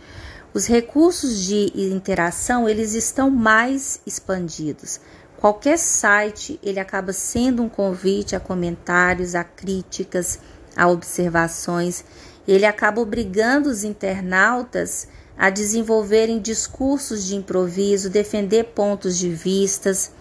Os 0.54 0.66
recursos 0.66 1.40
de 1.40 1.72
interação, 1.74 2.68
eles 2.68 2.92
estão 2.92 3.30
mais 3.30 4.00
expandidos. 4.06 5.00
Qualquer 5.38 5.78
site, 5.78 6.60
ele 6.62 6.78
acaba 6.78 7.12
sendo 7.12 7.62
um 7.62 7.70
convite 7.70 8.36
a 8.36 8.40
comentários, 8.40 9.34
a 9.34 9.42
críticas, 9.42 10.38
a 10.76 10.88
observações. 10.88 12.04
Ele 12.46 12.66
acaba 12.66 13.00
obrigando 13.00 13.70
os 13.70 13.82
internautas 13.82 15.08
a 15.38 15.48
desenvolverem 15.48 16.38
discursos 16.38 17.24
de 17.24 17.34
improviso, 17.34 18.10
defender 18.10 18.64
pontos 18.74 19.16
de 19.16 19.30
vistas. 19.30 20.12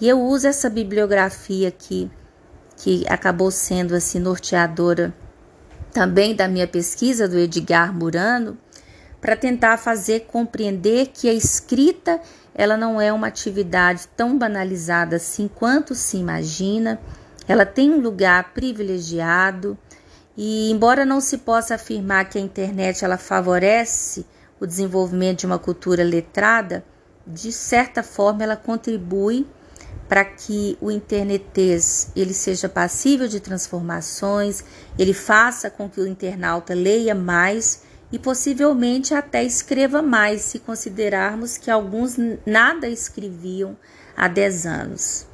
E 0.00 0.08
eu 0.08 0.20
uso 0.20 0.46
essa 0.46 0.70
bibliografia 0.70 1.66
aqui, 1.66 2.08
que 2.76 3.04
acabou 3.08 3.50
sendo 3.50 3.94
assim 3.96 4.20
norteadora 4.20 5.12
também 5.92 6.34
da 6.34 6.48
minha 6.48 6.66
pesquisa 6.66 7.28
do 7.28 7.38
Edgar 7.38 7.92
Murano, 7.92 8.58
para 9.24 9.36
tentar 9.36 9.78
fazer 9.78 10.26
compreender 10.26 11.06
que 11.06 11.30
a 11.30 11.32
escrita 11.32 12.20
ela 12.54 12.76
não 12.76 13.00
é 13.00 13.10
uma 13.10 13.26
atividade 13.26 14.06
tão 14.14 14.36
banalizada 14.36 15.16
assim 15.16 15.48
quanto 15.48 15.94
se 15.94 16.18
imagina. 16.18 17.00
Ela 17.48 17.64
tem 17.64 17.90
um 17.90 18.02
lugar 18.02 18.52
privilegiado 18.52 19.78
E 20.36 20.70
embora 20.70 21.06
não 21.06 21.22
se 21.22 21.38
possa 21.38 21.76
afirmar 21.76 22.28
que 22.28 22.36
a 22.36 22.40
internet 22.40 23.02
ela 23.02 23.16
favorece 23.16 24.26
o 24.60 24.66
desenvolvimento 24.66 25.38
de 25.38 25.46
uma 25.46 25.58
cultura 25.58 26.04
letrada, 26.04 26.84
de 27.26 27.50
certa 27.50 28.02
forma 28.02 28.42
ela 28.42 28.56
contribui 28.56 29.46
para 30.06 30.22
que 30.22 30.76
o 30.82 30.90
internetês 30.90 32.10
ele 32.14 32.34
seja 32.34 32.68
passível 32.68 33.26
de 33.26 33.40
transformações, 33.40 34.62
ele 34.98 35.14
faça 35.14 35.70
com 35.70 35.88
que 35.88 35.98
o 35.98 36.06
internauta 36.06 36.74
leia 36.74 37.14
mais 37.14 37.83
e 38.14 38.18
possivelmente 38.20 39.12
até 39.12 39.42
escreva 39.42 40.00
mais, 40.00 40.42
se 40.42 40.60
considerarmos 40.60 41.58
que 41.58 41.68
alguns 41.68 42.14
nada 42.46 42.86
escreviam 42.88 43.76
há 44.16 44.28
10 44.28 44.66
anos. 44.66 45.26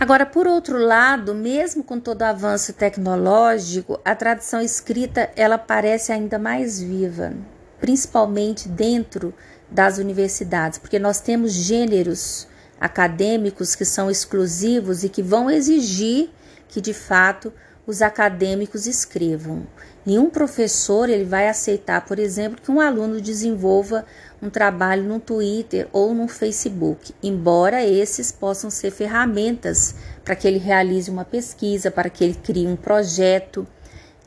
Agora, 0.00 0.26
por 0.26 0.48
outro 0.48 0.78
lado, 0.78 1.32
mesmo 1.32 1.84
com 1.84 2.00
todo 2.00 2.22
o 2.22 2.24
avanço 2.24 2.72
tecnológico, 2.72 4.00
a 4.04 4.16
tradição 4.16 4.60
escrita 4.60 5.30
ela 5.36 5.58
parece 5.58 6.10
ainda 6.10 6.40
mais 6.40 6.80
viva, 6.80 7.32
principalmente 7.80 8.68
dentro 8.68 9.32
das 9.70 9.98
universidades, 9.98 10.80
porque 10.80 10.98
nós 10.98 11.20
temos 11.20 11.52
gêneros 11.52 12.48
acadêmicos 12.80 13.76
que 13.76 13.84
são 13.84 14.10
exclusivos 14.10 15.04
e 15.04 15.08
que 15.08 15.22
vão 15.22 15.48
exigir 15.48 16.30
que 16.66 16.80
de 16.80 16.92
fato 16.92 17.52
os 17.86 18.02
acadêmicos 18.02 18.88
escrevam. 18.88 19.64
Nenhum 20.06 20.30
professor 20.30 21.08
ele 21.10 21.24
vai 21.24 21.48
aceitar, 21.48 22.06
por 22.06 22.20
exemplo, 22.20 22.60
que 22.62 22.70
um 22.70 22.80
aluno 22.80 23.20
desenvolva 23.20 24.06
um 24.40 24.48
trabalho 24.48 25.02
no 25.02 25.18
Twitter 25.18 25.88
ou 25.92 26.14
no 26.14 26.28
Facebook, 26.28 27.12
embora 27.20 27.84
esses 27.84 28.30
possam 28.30 28.70
ser 28.70 28.92
ferramentas 28.92 29.96
para 30.24 30.36
que 30.36 30.46
ele 30.46 30.58
realize 30.58 31.10
uma 31.10 31.24
pesquisa, 31.24 31.90
para 31.90 32.08
que 32.08 32.22
ele 32.22 32.34
crie 32.34 32.68
um 32.68 32.76
projeto. 32.76 33.66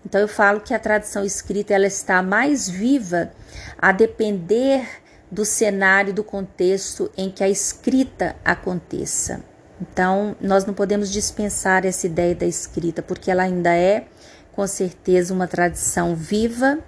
Então 0.06 0.20
eu 0.20 0.28
falo 0.28 0.60
que 0.60 0.74
a 0.74 0.80
tradição 0.80 1.24
escrita 1.24 1.74
ela 1.74 1.88
está 1.88 2.22
mais 2.22 2.68
viva 2.68 3.32
a 3.78 3.94
depender 3.94 4.86
do 5.32 5.46
cenário, 5.46 6.14
do 6.14 6.26
contexto 6.26 7.10
em 7.16 7.30
que 7.30 7.44
a 7.44 7.50
escrita 7.50 8.36
aconteça. 8.44 9.44
Então, 9.82 10.36
nós 10.42 10.66
não 10.66 10.74
podemos 10.74 11.10
dispensar 11.10 11.86
essa 11.86 12.06
ideia 12.06 12.36
da 12.36 12.46
escrita, 12.46 13.02
porque 13.02 13.32
ela 13.32 13.44
ainda 13.44 13.74
é, 13.74 14.08
com 14.60 14.68
certeza, 14.68 15.34
uma 15.34 15.48
tradição 15.48 16.14
viva, 16.14 16.80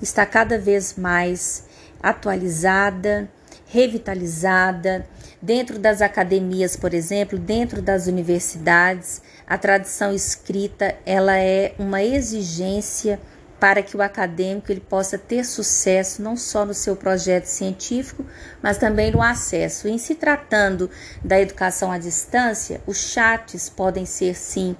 está 0.00 0.24
cada 0.24 0.56
vez 0.56 0.94
mais 0.96 1.64
atualizada, 2.00 3.28
revitalizada. 3.66 5.04
Dentro 5.42 5.80
das 5.80 6.00
academias, 6.00 6.76
por 6.76 6.94
exemplo, 6.94 7.36
dentro 7.36 7.82
das 7.82 8.06
universidades, 8.06 9.20
a 9.48 9.58
tradição 9.58 10.14
escrita 10.14 10.94
ela 11.04 11.36
é 11.36 11.74
uma 11.76 12.04
exigência 12.04 13.18
para 13.58 13.82
que 13.82 13.96
o 13.96 14.02
acadêmico 14.02 14.70
ele 14.70 14.80
possa 14.80 15.18
ter 15.18 15.44
sucesso 15.44 16.22
não 16.22 16.36
só 16.36 16.64
no 16.64 16.72
seu 16.72 16.94
projeto 16.94 17.46
científico, 17.46 18.24
mas 18.62 18.78
também 18.78 19.10
no 19.10 19.20
acesso. 19.20 19.88
Em 19.88 19.98
se 19.98 20.14
tratando 20.14 20.88
da 21.24 21.40
educação 21.40 21.90
à 21.90 21.98
distância, 21.98 22.80
os 22.86 23.10
chats 23.10 23.68
podem 23.68 24.06
ser 24.06 24.36
sim 24.36 24.76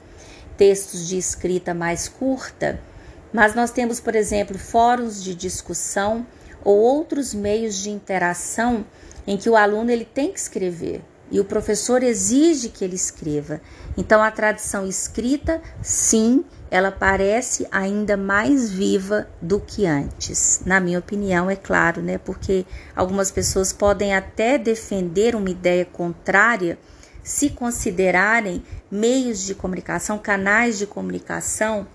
textos 0.59 1.09
de 1.09 1.17
escrita 1.17 1.73
mais 1.73 2.07
curta, 2.09 2.79
mas 3.33 3.55
nós 3.55 3.71
temos, 3.71 4.01
por 4.01 4.15
exemplo, 4.15 4.59
fóruns 4.59 5.23
de 5.23 5.35
discussão 5.35 6.27
ou 6.63 6.77
outros 6.77 7.33
meios 7.33 7.77
de 7.77 7.89
interação 7.89 8.85
em 9.27 9.37
que 9.37 9.49
o 9.49 9.57
aluno 9.57 9.91
ele 9.91 10.05
tem 10.05 10.33
que 10.33 10.39
escrever 10.39 11.03
e 11.31 11.39
o 11.39 11.45
professor 11.45 12.03
exige 12.03 12.69
que 12.69 12.85
ele 12.85 12.97
escreva. 12.97 13.61
Então 13.97 14.23
a 14.23 14.31
tradição 14.31 14.87
escrita, 14.87 15.61
sim, 15.83 16.45
ela 16.71 16.91
parece 16.91 17.67
ainda 17.71 18.17
mais 18.17 18.71
viva 18.71 19.29
do 19.41 19.61
que 19.61 19.87
antes. 19.87 20.63
Na 20.65 20.81
minha 20.81 20.99
opinião, 20.99 21.51
é 21.51 21.57
claro, 21.57 22.03
né? 22.03 22.19
Porque 22.19 22.65
algumas 22.95 23.31
pessoas 23.31 23.73
podem 23.73 24.15
até 24.15 24.59
defender 24.59 25.35
uma 25.35 25.51
ideia 25.51 25.85
contrária 25.85 26.79
se 27.29 27.51
considerarem 27.51 28.63
meios 28.91 29.45
de 29.45 29.55
comunicação, 29.55 30.17
canais 30.17 30.79
de 30.79 30.87
comunicação, 30.87 31.87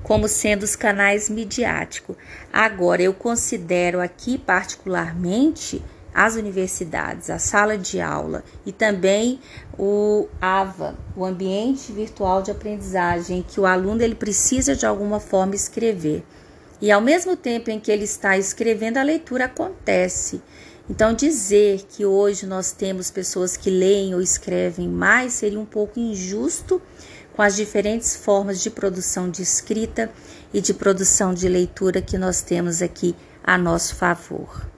como 0.00 0.28
sendo 0.28 0.62
os 0.62 0.76
canais 0.76 1.28
midiáticos. 1.28 2.14
Agora, 2.52 3.02
eu 3.02 3.12
considero 3.12 4.00
aqui 4.00 4.38
particularmente 4.38 5.82
as 6.14 6.36
universidades, 6.36 7.30
a 7.30 7.38
sala 7.40 7.76
de 7.76 8.00
aula 8.00 8.44
e 8.64 8.70
também 8.70 9.40
o 9.76 10.28
AVA, 10.40 10.94
o 11.16 11.24
ambiente 11.24 11.90
virtual 11.90 12.40
de 12.40 12.52
aprendizagem, 12.52 13.42
que 13.42 13.58
o 13.58 13.66
aluno 13.66 14.02
ele 14.02 14.14
precisa 14.14 14.76
de 14.76 14.86
alguma 14.86 15.18
forma 15.18 15.56
escrever. 15.56 16.24
E 16.80 16.92
ao 16.92 17.00
mesmo 17.00 17.36
tempo 17.36 17.72
em 17.72 17.80
que 17.80 17.90
ele 17.90 18.04
está 18.04 18.38
escrevendo, 18.38 18.98
a 18.98 19.02
leitura 19.02 19.46
acontece. 19.46 20.40
Então, 20.88 21.12
dizer 21.12 21.84
que 21.88 22.06
hoje 22.06 22.46
nós 22.46 22.70
temos 22.70 23.10
pessoas 23.10 23.56
que 23.56 23.68
leem 23.68 24.14
ou 24.14 24.20
escrevem 24.20 24.88
mais 24.88 25.32
seria 25.32 25.58
um 25.58 25.64
pouco 25.64 25.98
injusto 25.98 26.80
com 27.34 27.42
as 27.42 27.56
diferentes 27.56 28.14
formas 28.14 28.62
de 28.62 28.70
produção 28.70 29.28
de 29.28 29.42
escrita 29.42 30.10
e 30.54 30.60
de 30.60 30.72
produção 30.72 31.34
de 31.34 31.48
leitura 31.48 32.00
que 32.00 32.16
nós 32.16 32.40
temos 32.40 32.80
aqui 32.80 33.16
a 33.42 33.58
nosso 33.58 33.96
favor. 33.96 34.75